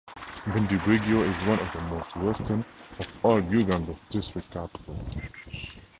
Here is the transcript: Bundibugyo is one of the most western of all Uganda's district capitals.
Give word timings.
Bundibugyo 0.49 1.21
is 1.31 1.43
one 1.47 1.59
of 1.59 1.71
the 1.73 1.81
most 1.81 2.15
western 2.15 2.65
of 2.99 3.07
all 3.23 3.39
Uganda's 3.39 3.99
district 4.09 4.49
capitals. 4.49 5.07